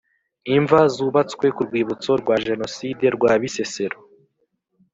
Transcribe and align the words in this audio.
Imva 0.55 0.79
zubatswe 0.95 1.45
ku 1.55 1.61
Rwibutso 1.67 2.11
rwa 2.21 2.35
Jenoside 2.47 3.05
rwa 3.15 3.31
Bisesero 3.41 3.97